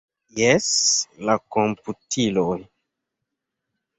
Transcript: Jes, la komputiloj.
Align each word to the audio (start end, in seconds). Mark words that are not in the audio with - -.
Jes, 0.37 0.69
la 1.29 1.35
komputiloj. 1.57 2.57